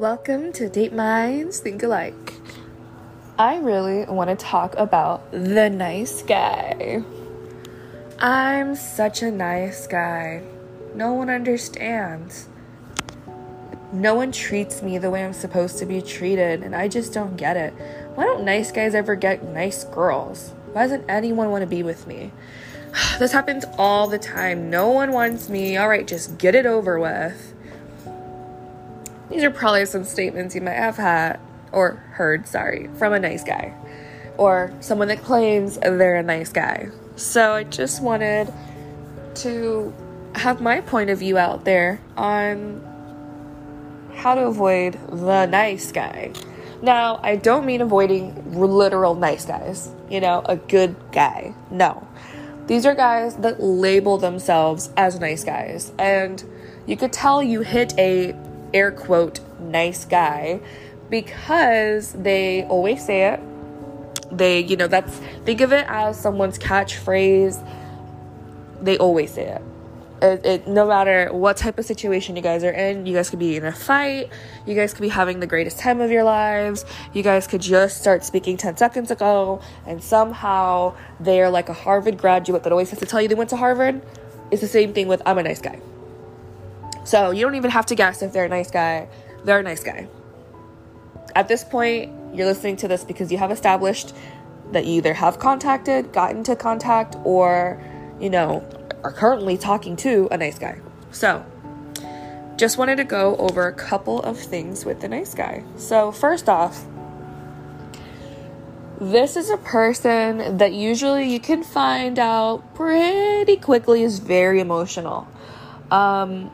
[0.00, 2.32] Welcome to Date Minds Think Alike.
[3.38, 7.02] I really want to talk about the nice guy.
[8.18, 10.42] I'm such a nice guy.
[10.94, 12.48] No one understands.
[13.92, 17.36] No one treats me the way I'm supposed to be treated, and I just don't
[17.36, 17.74] get it.
[18.14, 20.54] Why don't nice guys ever get nice girls?
[20.72, 22.32] Why doesn't anyone want to be with me?
[23.18, 24.70] This happens all the time.
[24.70, 25.76] No one wants me.
[25.76, 27.52] All right, just get it over with.
[29.30, 31.38] These are probably some statements you might have had
[31.72, 33.74] or heard, sorry, from a nice guy
[34.36, 36.88] or someone that claims they're a nice guy.
[37.16, 38.52] So I just wanted
[39.36, 39.92] to
[40.34, 42.82] have my point of view out there on
[44.14, 46.32] how to avoid the nice guy.
[46.82, 51.54] Now, I don't mean avoiding literal nice guys, you know, a good guy.
[51.70, 52.06] No.
[52.66, 55.92] These are guys that label themselves as nice guys.
[55.98, 56.42] And
[56.86, 58.34] you could tell you hit a
[58.72, 60.60] air quote nice guy
[61.08, 63.40] because they always say it.
[64.30, 67.66] They, you know, that's think of it as someone's catchphrase.
[68.80, 69.62] They always say it.
[70.22, 73.38] It, it, no matter what type of situation you guys are in, you guys could
[73.38, 74.28] be in a fight,
[74.66, 76.84] you guys could be having the greatest time of your lives,
[77.14, 82.18] you guys could just start speaking 10 seconds ago, and somehow they're like a Harvard
[82.18, 84.02] graduate that always has to tell you they went to Harvard.
[84.50, 85.80] It's the same thing with I'm a nice guy.
[87.04, 89.08] So you don't even have to guess if they're a nice guy.
[89.44, 90.08] They're a nice guy.
[91.34, 94.14] At this point, you're listening to this because you have established
[94.72, 97.82] that you either have contacted, gotten into contact, or,
[98.20, 98.64] you know,
[99.02, 100.78] are currently talking to a nice guy.
[101.10, 101.44] So,
[102.56, 105.64] just wanted to go over a couple of things with the nice guy.
[105.76, 106.84] So, first off,
[109.00, 115.26] this is a person that usually you can find out pretty quickly is very emotional.
[115.90, 116.50] Um,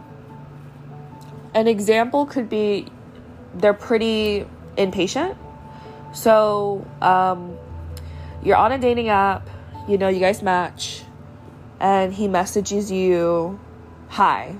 [1.56, 2.86] an example could be
[3.54, 4.46] they're pretty
[4.77, 5.36] impatient.
[6.12, 7.56] So, um,
[8.42, 9.48] you're on a dating app,
[9.89, 11.02] you know, you guys match,
[11.80, 13.58] and he messages you,
[14.11, 14.55] Hi.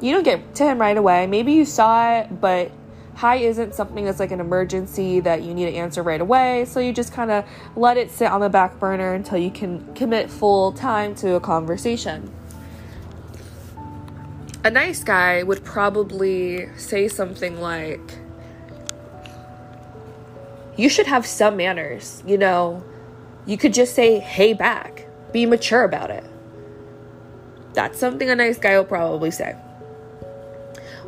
[0.00, 1.26] You don't get to him right away.
[1.26, 2.70] Maybe you saw it, but
[3.14, 6.66] hi isn't something that's like an emergency that you need to answer right away.
[6.66, 7.46] So you just kind of
[7.76, 11.40] let it sit on the back burner until you can commit full time to a
[11.40, 12.30] conversation
[14.66, 18.00] a nice guy would probably say something like,
[20.76, 22.84] You should have some manners, you know.
[23.46, 25.06] You could just say, Hey, back.
[25.32, 26.24] Be mature about it.
[27.74, 29.54] That's something a nice guy will probably say.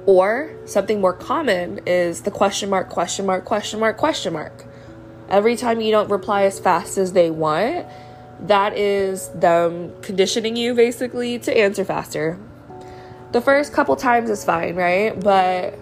[0.06, 4.66] Or something more common is the question mark, question mark, question mark, question mark.
[5.28, 7.88] Every time you don't reply as fast as they want,
[8.40, 12.38] that is them conditioning you basically to answer faster
[13.32, 15.18] the first couple times is fine, right?
[15.18, 15.78] But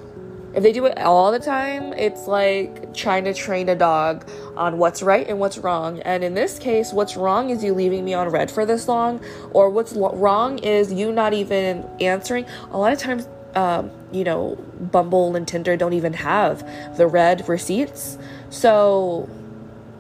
[0.55, 4.79] if they do it all the time, it's like trying to train a dog on
[4.79, 6.01] what's right and what's wrong.
[6.01, 9.21] And in this case, what's wrong is you leaving me on read for this long,
[9.51, 12.47] or what's lo- wrong is you not even answering.
[12.71, 17.49] A lot of times, um, you know, Bumble and Tinder don't even have the read
[17.49, 18.17] receipts.
[18.49, 19.29] So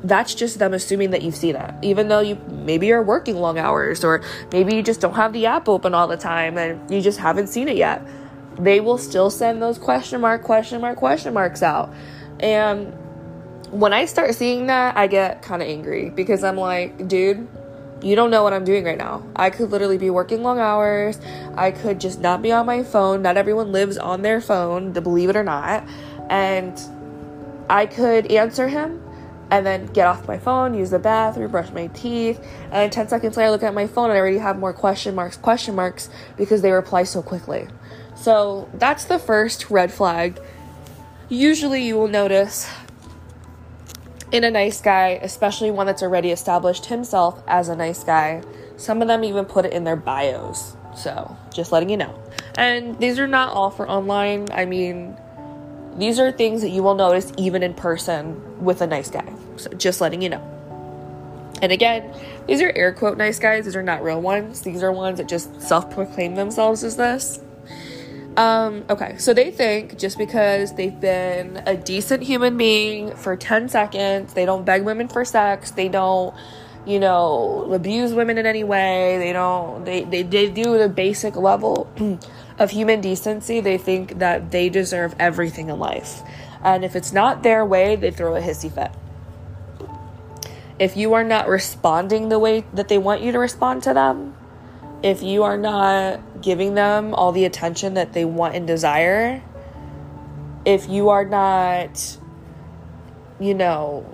[0.04, 3.58] that's just them assuming that you've seen it even though you maybe you're working long
[3.58, 7.00] hours or maybe you just don't have the app open all the time and you
[7.00, 8.06] just haven't seen it yet.
[8.58, 11.92] They will still send those question mark question mark question marks out.
[12.40, 12.92] And
[13.70, 17.48] when i start seeing that i get kind of angry because i'm like dude
[18.00, 19.26] you don't know what i'm doing right now.
[19.34, 21.18] I could literally be working long hours.
[21.56, 23.22] I could just not be on my phone.
[23.22, 25.82] Not everyone lives on their phone believe it or not.
[26.30, 26.78] And
[27.68, 29.02] i could answer him
[29.50, 33.08] and then get off my phone, use the bathroom, brush my teeth, and then 10
[33.08, 35.74] seconds later I look at my phone and I already have more question marks, question
[35.74, 37.68] marks because they reply so quickly.
[38.16, 40.40] So that's the first red flag.
[41.28, 42.68] Usually you will notice
[44.32, 48.42] in a nice guy, especially one that's already established himself as a nice guy.
[48.76, 50.76] Some of them even put it in their bios.
[50.96, 52.18] So, just letting you know.
[52.56, 54.48] And these are not all for online.
[54.52, 55.16] I mean,
[55.96, 59.35] these are things that you will notice even in person with a nice guy.
[59.58, 60.52] So just letting you know.
[61.62, 62.12] And again,
[62.46, 63.64] these are air quote nice guys.
[63.64, 64.62] These are not real ones.
[64.62, 67.40] These are ones that just self proclaim themselves as this.
[68.36, 73.70] Um, okay, so they think just because they've been a decent human being for 10
[73.70, 76.34] seconds, they don't beg women for sex, they don't,
[76.84, 81.34] you know, abuse women in any way, they don't, they, they, they do the basic
[81.34, 81.90] level
[82.58, 86.20] of human decency, they think that they deserve everything in life.
[86.62, 88.90] And if it's not their way, they throw a hissy fit.
[90.78, 94.36] If you are not responding the way that they want you to respond to them,
[95.02, 99.42] if you are not giving them all the attention that they want and desire,
[100.64, 102.18] if you are not,
[103.38, 104.04] you know,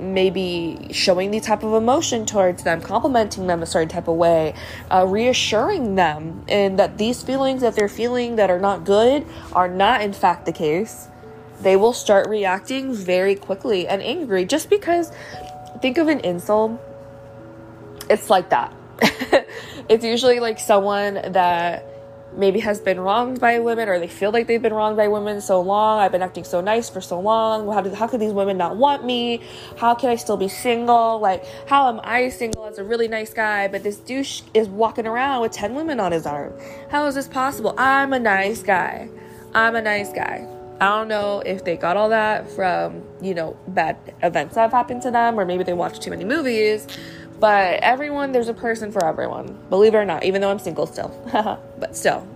[0.00, 4.54] maybe showing the type of emotion towards them, complimenting them a certain type of way,
[4.90, 9.68] uh, reassuring them, and that these feelings that they're feeling that are not good are
[9.68, 11.08] not in fact the case,
[11.60, 15.12] they will start reacting very quickly and angry just because
[15.80, 16.80] think of an insult.
[18.08, 18.74] It's like that.
[19.88, 21.86] it's usually like someone that
[22.36, 25.40] maybe has been wronged by women or they feel like they've been wronged by women
[25.40, 27.66] so long i've been acting so nice for so long.
[27.72, 29.42] How, do, how could these women not want me?
[29.78, 31.18] How can i still be single?
[31.18, 33.66] Like how am i single as a really nice guy?
[33.66, 36.52] But this douche is walking around with 10 women on his arm.
[36.88, 37.74] How is this possible?
[37.76, 39.08] I'm a nice guy.
[39.52, 43.56] I'm a nice guy i don't know if they got all that from you know
[43.68, 46.86] bad events that have happened to them or maybe they watched too many movies
[47.40, 49.58] but everyone, there's a person for everyone.
[49.70, 51.08] Believe it or not, even though I'm single still.
[51.78, 52.28] but still.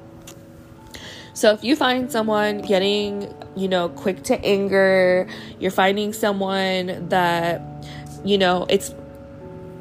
[1.35, 5.29] So if you find someone getting, you know, quick to anger,
[5.61, 7.61] you're finding someone that,
[8.25, 8.95] you know, it's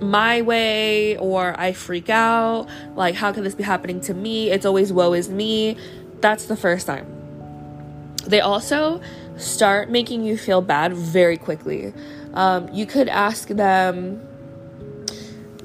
[0.02, 4.50] my way or I freak out, like, how can this be happening to me?
[4.52, 5.78] It's always woe is me.
[6.20, 7.23] That's the first time.
[8.24, 9.02] They also
[9.38, 11.94] start making you feel bad very quickly.
[12.34, 14.28] Um, you could ask them,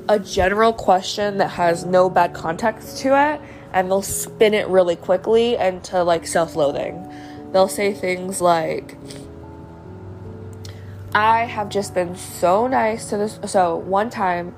[0.09, 3.41] a general question that has no bad context to it
[3.73, 7.07] and they'll spin it really quickly into like self-loathing.
[7.53, 8.97] They'll say things like
[11.15, 14.55] I have just been so nice to this so one time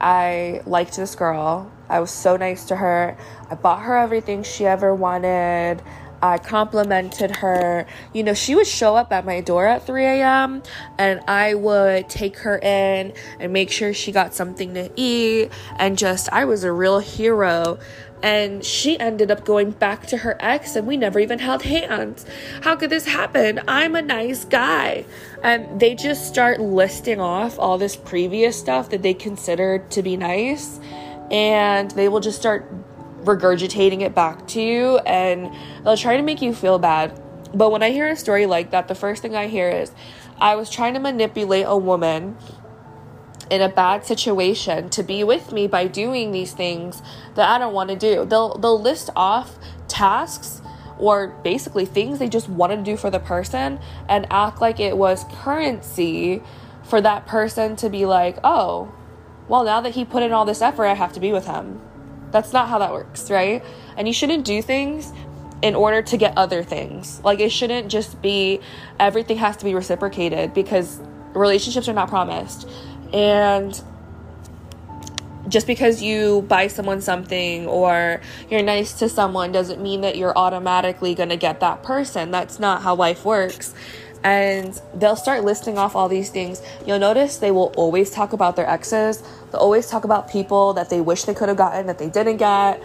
[0.00, 1.70] I liked this girl.
[1.88, 3.16] I was so nice to her.
[3.50, 5.82] I bought her everything she ever wanted.
[6.22, 7.86] I complimented her.
[8.12, 10.62] You know, she would show up at my door at 3 a.m.
[10.98, 15.50] and I would take her in and make sure she got something to eat.
[15.76, 17.78] And just, I was a real hero.
[18.22, 22.26] And she ended up going back to her ex, and we never even held hands.
[22.60, 23.60] How could this happen?
[23.66, 25.06] I'm a nice guy.
[25.42, 30.18] And they just start listing off all this previous stuff that they considered to be
[30.18, 30.80] nice.
[31.30, 32.70] And they will just start
[33.24, 35.52] regurgitating it back to you and
[35.84, 37.20] they'll try to make you feel bad.
[37.54, 39.92] But when I hear a story like that, the first thing I hear is
[40.40, 42.36] I was trying to manipulate a woman
[43.50, 47.02] in a bad situation to be with me by doing these things
[47.34, 48.24] that I don't want to do.
[48.24, 49.58] They'll they'll list off
[49.88, 50.62] tasks
[50.98, 54.96] or basically things they just wanted to do for the person and act like it
[54.96, 56.42] was currency
[56.84, 58.92] for that person to be like, "Oh,
[59.48, 61.80] well now that he put in all this effort, I have to be with him."
[62.30, 63.64] That's not how that works, right?
[63.96, 65.12] And you shouldn't do things
[65.62, 67.20] in order to get other things.
[67.24, 68.60] Like it shouldn't just be
[68.98, 71.00] everything has to be reciprocated because
[71.34, 72.68] relationships are not promised.
[73.12, 73.80] And
[75.48, 80.36] just because you buy someone something or you're nice to someone doesn't mean that you're
[80.36, 82.30] automatically going to get that person.
[82.30, 83.74] That's not how life works
[84.22, 86.62] and they'll start listing off all these things.
[86.86, 89.22] You'll notice they will always talk about their exes.
[89.50, 92.36] They'll always talk about people that they wish they could have gotten that they didn't
[92.36, 92.82] get,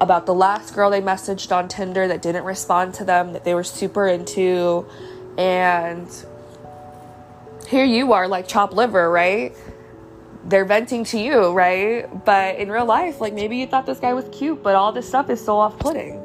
[0.00, 3.54] about the last girl they messaged on Tinder that didn't respond to them that they
[3.54, 4.86] were super into.
[5.36, 6.08] And
[7.68, 9.54] here you are, like chopped liver, right?
[10.44, 12.06] They're venting to you, right?
[12.24, 15.06] But in real life, like maybe you thought this guy was cute, but all this
[15.06, 16.22] stuff is so off putting.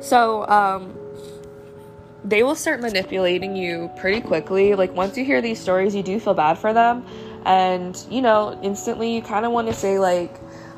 [0.00, 0.96] So, um,
[2.26, 4.74] they will start manipulating you pretty quickly.
[4.74, 7.06] Like once you hear these stories, you do feel bad for them.
[7.44, 10.34] And, you know, instantly you kind of want to say, like,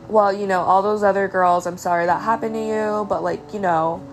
[0.06, 3.40] well, you know, all those other girls, I'm sorry that happened to you, but, like,
[3.54, 4.06] you know,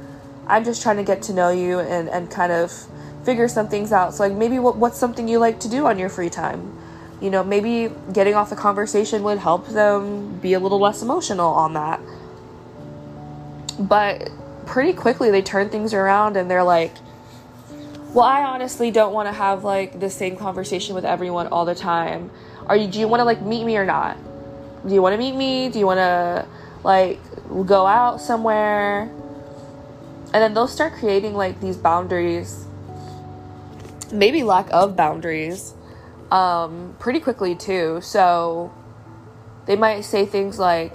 [0.48, 2.72] I'm just trying to get to know you and, and kind of
[3.26, 4.14] figure some things out.
[4.14, 6.78] So, like, maybe what, what's something you like to do on your free time?
[7.20, 11.50] You know, maybe getting off the conversation would help them be a little less emotional
[11.50, 12.00] on that.
[13.78, 14.30] But
[14.66, 16.94] pretty quickly, they turn things around and they're like,
[18.16, 21.76] well, I honestly don't want to have like the same conversation with everyone all the
[21.76, 22.32] time.
[22.66, 24.18] Are you do you want to like meet me or not?
[24.88, 25.68] Do you want to meet me?
[25.68, 26.48] Do you want to
[26.82, 27.20] like
[27.68, 29.02] go out somewhere?
[29.02, 32.66] And then they'll start creating like these boundaries.
[34.14, 35.74] Maybe lack of boundaries
[36.32, 38.00] um pretty quickly too.
[38.02, 38.74] So
[39.66, 40.94] they might say things like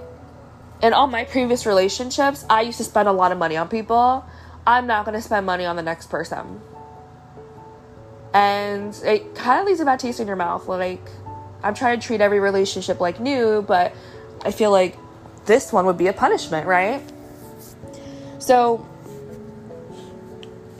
[0.81, 4.25] in all my previous relationships, I used to spend a lot of money on people.
[4.65, 6.61] I'm not going to spend money on the next person
[8.33, 10.67] and it kind of leaves a bad taste in your mouth.
[10.67, 11.01] Like,
[11.63, 13.93] I'm trying to treat every relationship like new, but
[14.43, 14.97] I feel like
[15.45, 17.01] this one would be a punishment, right?
[18.39, 18.87] So,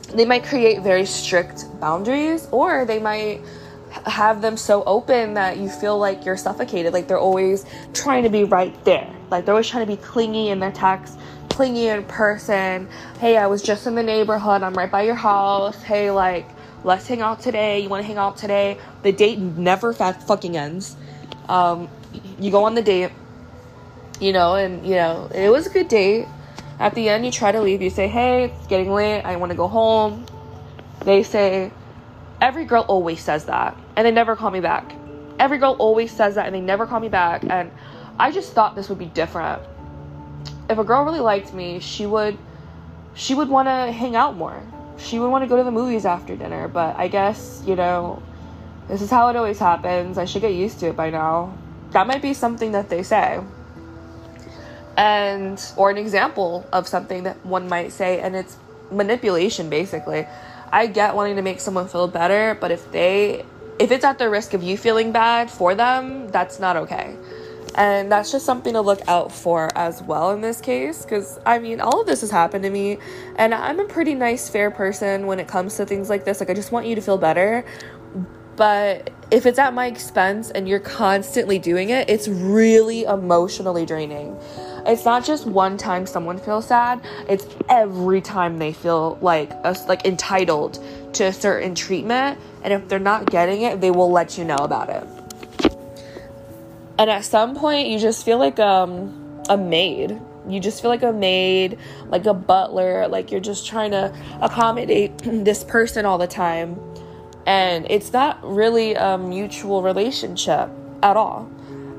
[0.09, 3.41] they might create very strict boundaries, or they might
[4.05, 6.93] have them so open that you feel like you're suffocated.
[6.93, 9.13] Like, they're always trying to be right there.
[9.29, 11.17] Like, they're always trying to be clingy in their text
[11.51, 12.87] clingy in person.
[13.19, 14.63] Hey, I was just in the neighborhood.
[14.63, 15.81] I'm right by your house.
[15.83, 16.47] Hey, like,
[16.83, 17.79] let's hang out today.
[17.79, 18.77] You want to hang out today?
[19.03, 20.95] The date never fucking ends.
[21.47, 21.89] Um,
[22.39, 23.11] you go on the date,
[24.19, 26.27] you know, and, you know, it was a good date.
[26.79, 27.81] At the end, you try to leave.
[27.81, 29.21] You say, hey, it's getting late.
[29.21, 30.25] I want to go home.
[31.05, 31.71] They say,
[32.41, 34.95] every girl always says that, and they never call me back.
[35.39, 37.43] Every girl always says that, and they never call me back.
[37.47, 37.71] And
[38.19, 39.61] I just thought this would be different.
[40.69, 42.37] If a girl really liked me, she would
[43.13, 44.61] she would want to hang out more.
[45.03, 48.21] She would want to go to the movies after dinner, but I guess, you know,
[48.87, 50.17] this is how it always happens.
[50.17, 51.53] I should get used to it by now.
[51.91, 53.39] That might be something that they say.
[54.97, 58.57] And or an example of something that one might say and it's
[58.91, 60.27] manipulation basically.
[60.71, 63.45] I get wanting to make someone feel better, but if they
[63.79, 67.15] if it's at the risk of you feeling bad for them, that's not okay.
[67.75, 71.03] And that's just something to look out for as well in this case.
[71.03, 72.97] Because, I mean, all of this has happened to me.
[73.37, 76.39] And I'm a pretty nice, fair person when it comes to things like this.
[76.39, 77.65] Like, I just want you to feel better.
[78.57, 84.37] But if it's at my expense and you're constantly doing it, it's really emotionally draining.
[84.85, 89.75] It's not just one time someone feels sad, it's every time they feel like a,
[89.87, 94.37] like entitled to a certain treatment and if they're not getting it, they will let
[94.37, 95.20] you know about it.
[96.97, 100.19] And at some point, you just feel like um, a maid.
[100.47, 105.17] You just feel like a maid, like a butler, like you're just trying to accommodate
[105.23, 106.79] this person all the time.
[107.45, 110.69] And it's not really a mutual relationship
[111.01, 111.49] at all.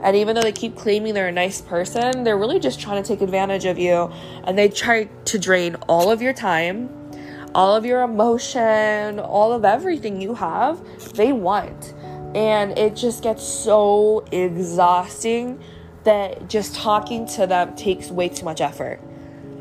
[0.03, 3.07] And even though they keep claiming they're a nice person, they're really just trying to
[3.07, 4.13] take advantage of you.
[4.45, 6.91] And they try to drain all of your time,
[7.55, 10.81] all of your emotion, all of everything you have,
[11.15, 11.95] they want.
[12.35, 15.63] And it just gets so exhausting
[16.05, 19.01] that just talking to them takes way too much effort.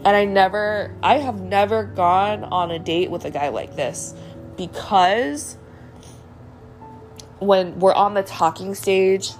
[0.03, 4.15] And I never, I have never gone on a date with a guy like this
[4.57, 5.57] because
[7.39, 9.31] when we're on the talking stage,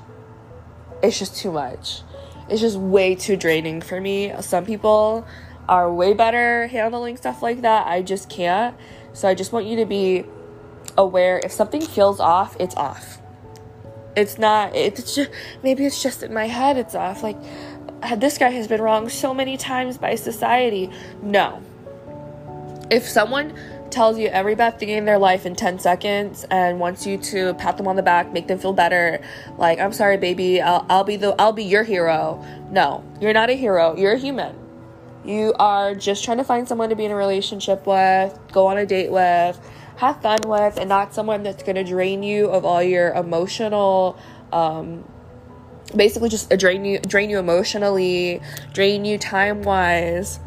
[1.02, 2.02] it's just too much.
[2.50, 4.34] It's just way too draining for me.
[4.42, 5.26] Some people
[5.70, 7.88] are way better handling stuff like that.
[7.88, 8.76] I just can't.
[9.14, 10.26] So I just want you to be
[10.98, 13.21] aware if something feels off, it's off.
[14.16, 15.30] It's not, it's just,
[15.64, 17.24] maybe it's just in my head, it's off.
[17.24, 17.38] Like,
[18.04, 20.90] uh, this guy has been wrong so many times by society.
[21.22, 21.62] No.
[22.90, 23.54] If someone
[23.90, 27.54] tells you every bad thing in their life in 10 seconds and wants you to
[27.56, 29.22] pat them on the back, make them feel better,
[29.58, 32.44] like, I'm sorry, baby, I'll, I'll be the, I'll be your hero.
[32.72, 33.96] No, you're not a hero.
[33.96, 34.56] You're a human.
[35.24, 38.78] You are just trying to find someone to be in a relationship with, go on
[38.78, 39.60] a date with,
[39.98, 44.18] have fun with, and not someone that's going to drain you of all your emotional,
[44.52, 45.04] um,
[45.96, 48.42] basically just drain you, drain you emotionally,
[48.74, 50.40] drain you time wise.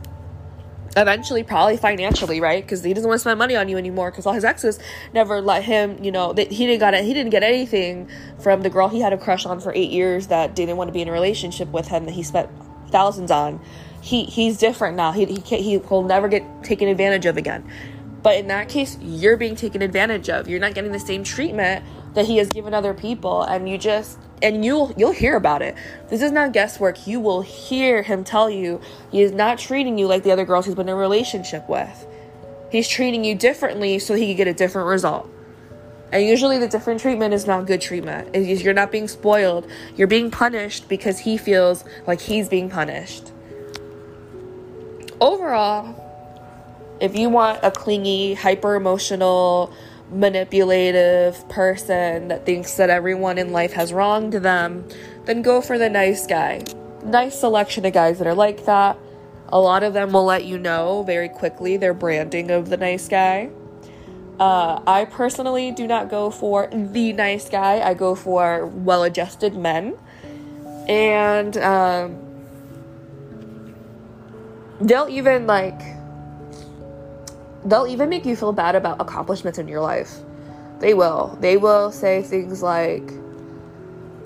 [0.96, 2.62] Eventually, probably financially, right?
[2.62, 4.12] Because he doesn't want to spend money on you anymore.
[4.12, 4.78] Because all his exes
[5.12, 7.04] never let him, you know, that he didn't got it.
[7.04, 8.08] He didn't get anything
[8.38, 10.92] from the girl he had a crush on for eight years that didn't want to
[10.92, 12.48] be in a relationship with him that he spent
[12.90, 13.60] thousands on
[14.04, 15.12] he he's different now.
[15.12, 17.64] He he can't, he will never get taken advantage of again.
[18.24, 20.48] But in that case, you're being taken advantage of.
[20.48, 24.18] You're not getting the same treatment that he has given other people, and you just
[24.42, 25.76] and you'll you'll hear about it.
[26.08, 27.06] This is not guesswork.
[27.06, 28.80] You will hear him tell you
[29.12, 32.06] he is not treating you like the other girls he's been in a relationship with.
[32.72, 35.30] He's treating you differently so he can get a different result.
[36.10, 38.34] And usually the different treatment is not good treatment.
[38.34, 39.68] You're not being spoiled.
[39.96, 43.32] You're being punished because he feels like he's being punished
[45.20, 46.03] overall,
[47.00, 49.72] if you want a clingy, hyper emotional,
[50.10, 54.86] manipulative person that thinks that everyone in life has wronged them,
[55.24, 56.62] then go for the nice guy.
[57.04, 58.96] Nice selection of guys that are like that.
[59.48, 63.08] A lot of them will let you know very quickly their branding of the nice
[63.08, 63.50] guy.
[64.38, 67.80] Uh, I personally do not go for the nice guy.
[67.80, 69.96] I go for well-adjusted men,
[70.88, 72.18] and um,
[74.80, 75.80] they'll even like
[77.64, 80.18] they'll even make you feel bad about accomplishments in your life.
[80.80, 81.38] They will.
[81.40, 83.10] They will say things like,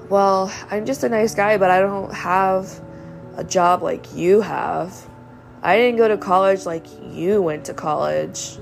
[0.08, 2.80] Well, I'm just a nice guy, but I don't have
[3.36, 5.08] a job like you have.
[5.62, 8.58] I didn't go to college like you went to college.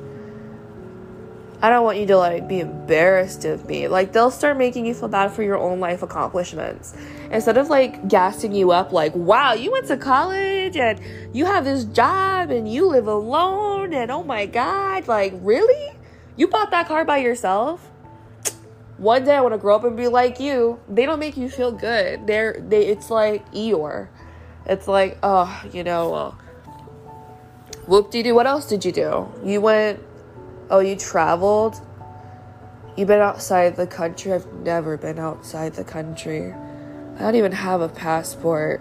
[1.62, 3.88] I don't want you to like be embarrassed of me.
[3.88, 6.94] Like they'll start making you feel bad for your own life accomplishments.
[7.30, 11.00] Instead of like gassing you up like, "Wow, you went to college and
[11.32, 15.96] you have this job and you live alone and oh my god, like really?
[16.36, 17.90] You bought that car by yourself?"
[18.98, 20.78] One day I want to grow up and be like you.
[20.88, 22.26] They don't make you feel good.
[22.26, 24.08] They're they it's like Eeyore.
[24.66, 26.34] It's like, "Oh, you know,
[27.86, 29.28] Whoop de doo, what else did you do?
[29.44, 30.00] You went,
[30.70, 31.80] oh, you traveled?
[32.96, 34.32] You've been outside the country?
[34.32, 36.52] I've never been outside the country.
[37.16, 38.80] I don't even have a passport.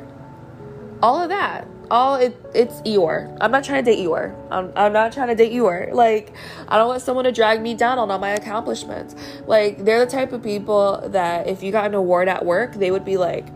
[1.01, 1.67] All of that.
[1.91, 3.37] All it it's Eeyore.
[3.39, 4.35] I'm not trying to date Eeyore.
[4.49, 5.93] I'm, I'm not trying to date Eeyore.
[5.93, 6.33] Like,
[6.67, 9.15] I don't want someone to drag me down on all my accomplishments.
[9.45, 12.91] Like, they're the type of people that if you got an award at work, they
[12.91, 13.47] would be like,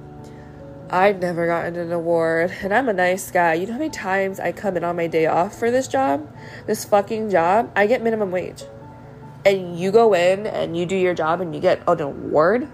[0.91, 3.53] I've never gotten an award, and I'm a nice guy.
[3.53, 6.27] You know how many times I come in on my day off for this job?
[6.65, 7.72] This fucking job?
[7.75, 8.63] I get minimum wage.
[9.46, 12.67] And you go in and you do your job and you get an award?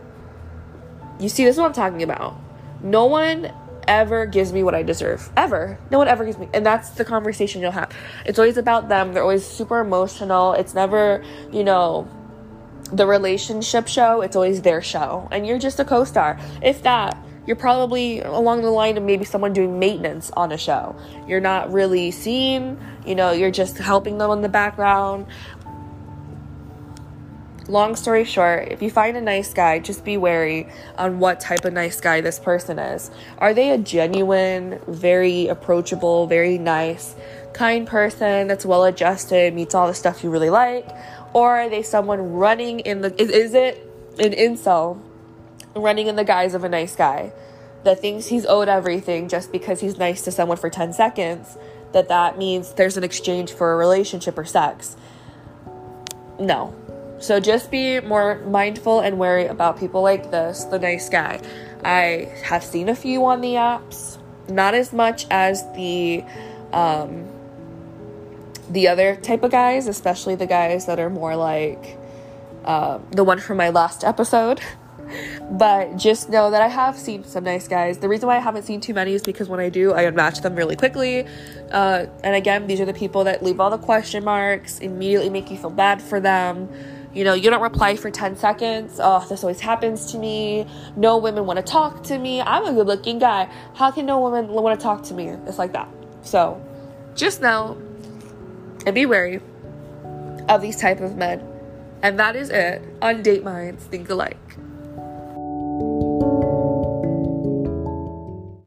[1.20, 2.38] You see, this is what I'm talking about.
[2.82, 3.52] No one
[3.86, 5.30] ever gives me what I deserve.
[5.36, 5.78] Ever.
[5.92, 6.48] No one ever gives me.
[6.54, 7.92] And that's the conversation you'll have.
[8.26, 9.14] It's always about them.
[9.14, 10.54] They're always super emotional.
[10.54, 12.08] It's never, you know,
[12.92, 14.22] the relationship show.
[14.22, 15.28] It's always their show.
[15.32, 16.40] And you're just a co star.
[16.62, 20.96] If that you're probably along the line of maybe someone doing maintenance on a show.
[21.28, 25.28] You're not really seen, you know, you're just helping them in the background.
[27.68, 30.68] Long story short, if you find a nice guy, just be wary
[31.00, 33.10] on what type of nice guy this person is.
[33.40, 37.16] Are they a genuine, very approachable, very nice,
[37.54, 40.88] kind person that's well adjusted, meets all the stuff you really like?
[41.34, 43.20] Or are they someone running in the.
[43.20, 43.78] Is, is it
[44.20, 45.02] an incel
[45.76, 47.32] running in the guise of a nice guy
[47.84, 51.58] that thinks he's owed everything just because he's nice to someone for 10 seconds,
[51.94, 54.96] that that means there's an exchange for a relationship or sex.
[56.40, 56.76] No.
[57.20, 61.42] So just be more mindful and wary about people like this, the nice guy.
[61.84, 64.18] I have seen a few on the apps,
[64.50, 66.24] not as much as the
[66.74, 67.28] um,
[68.70, 71.98] the other type of guys, especially the guys that are more like
[72.66, 74.60] uh, the one from my last episode.
[75.52, 78.00] But just know that I have seen some nice guys.
[78.00, 80.42] The reason why I haven't seen too many is because when I do, I unmatch
[80.42, 81.26] them really quickly.
[81.72, 85.52] Uh, and again, these are the people that leave all the question marks, immediately make
[85.52, 86.70] you feel bad for them.
[87.14, 89.00] You know, you don't reply for 10 seconds.
[89.02, 90.68] Oh, this always happens to me.
[90.98, 92.42] No women want to talk to me.
[92.42, 93.50] I'm a good looking guy.
[93.74, 95.30] How can no woman want to talk to me?
[95.30, 95.88] It's like that.
[96.24, 96.62] So
[97.16, 97.82] just know
[98.86, 99.40] and be wary
[100.50, 101.42] of these type of men.
[102.02, 104.58] And that is it on Date Minds Think Alike.
[105.78, 106.25] Thank you